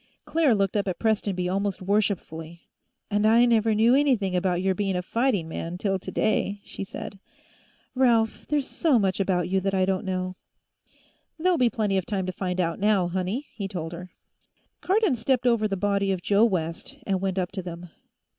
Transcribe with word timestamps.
Claire 0.25 0.55
looked 0.55 0.75
up 0.75 0.87
at 0.87 0.97
Prestonby 0.97 1.47
almost 1.47 1.79
worshipfully. 1.79 2.63
"And 3.11 3.23
I 3.27 3.45
never 3.45 3.75
knew 3.75 3.93
anything 3.93 4.35
about 4.35 4.59
your 4.59 4.73
being 4.73 4.95
a 4.95 5.03
fighting 5.03 5.47
man, 5.47 5.77
till 5.77 5.99
today," 5.99 6.59
she 6.65 6.83
said. 6.83 7.19
"Ralph, 7.93 8.47
there's 8.49 8.65
so 8.65 8.97
much 8.97 9.19
about 9.19 9.47
you 9.47 9.59
that 9.59 9.75
I 9.75 9.85
don't 9.85 10.03
know." 10.03 10.37
"There'll 11.37 11.55
be 11.59 11.69
plenty 11.69 11.97
of 11.99 12.07
time 12.07 12.25
to 12.25 12.31
find 12.31 12.59
out, 12.59 12.79
now, 12.79 13.09
honey," 13.09 13.45
he 13.53 13.67
told 13.67 13.91
her. 13.91 14.09
Cardon 14.81 15.13
stepped 15.13 15.45
over 15.45 15.67
the 15.67 15.77
body 15.77 16.11
of 16.11 16.23
Joe 16.23 16.45
West 16.45 16.97
and 17.05 17.21
went 17.21 17.37
up 17.37 17.51
to 17.51 17.61
them. 17.61 17.89